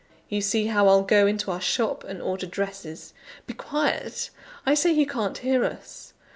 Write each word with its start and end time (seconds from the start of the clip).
You 0.29 0.41
see 0.41 0.65
how 0.65 0.87
I'll 0.87 1.03
go 1.03 1.27
into 1.27 1.51
our 1.51 1.61
shop 1.61 2.03
and 2.05 2.23
order 2.23 2.47
dresses! 2.47 3.13
(be 3.45 3.53
quiet! 3.53 4.31
I 4.65 4.73
say 4.73 4.95
he 4.95 5.05
can't 5.05 5.37
hear 5.37 5.63
us). 5.63 6.13